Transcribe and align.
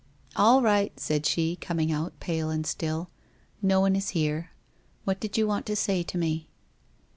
'All 0.35 0.63
right!' 0.63 0.99
said 0.99 1.27
she, 1.27 1.57
coming 1.57 1.91
out, 1.91 2.19
pale 2.19 2.49
and 2.49 2.65
still. 2.65 3.11
* 3.35 3.61
No 3.71 3.79
one 3.79 3.95
is 3.95 4.09
here. 4.17 4.49
"What 5.03 5.19
did 5.19 5.37
you 5.37 5.45
want 5.45 5.67
to 5.67 5.75
say 5.75 6.01
to 6.01 6.17
me?' 6.17 6.49